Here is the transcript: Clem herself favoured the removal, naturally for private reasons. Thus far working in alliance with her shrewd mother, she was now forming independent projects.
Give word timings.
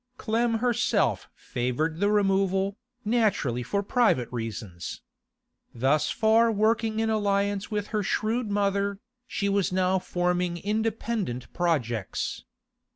Clem 0.17 0.55
herself 0.55 1.29
favoured 1.35 1.99
the 1.99 2.09
removal, 2.09 2.75
naturally 3.05 3.61
for 3.61 3.83
private 3.83 4.27
reasons. 4.33 5.03
Thus 5.75 6.09
far 6.09 6.51
working 6.51 6.99
in 6.99 7.11
alliance 7.11 7.69
with 7.69 7.89
her 7.89 8.01
shrewd 8.01 8.49
mother, 8.49 8.97
she 9.27 9.47
was 9.47 9.71
now 9.71 9.99
forming 9.99 10.57
independent 10.57 11.53
projects. 11.53 12.43